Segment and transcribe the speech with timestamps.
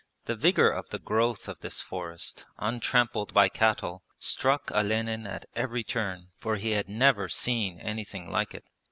[0.25, 5.83] The vigour of the growth of this forest, untrampled by cattle, struck Olenin at every
[5.83, 8.63] turn, for he had never seen anything like it.